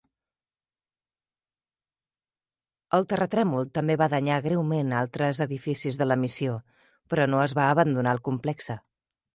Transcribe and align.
El 2.99 3.07
terratrèmol 3.11 3.69
també 3.77 3.99
va 4.05 4.09
danyar 4.15 4.41
greument 4.47 4.97
altres 5.03 5.43
edificis 5.49 6.01
de 6.03 6.11
la 6.11 6.19
missió, 6.25 6.59
però 7.13 7.31
no 7.35 7.45
es 7.47 7.59
va 7.63 7.73
abandonar 7.77 8.19
el 8.21 8.27
complexe. 8.33 8.83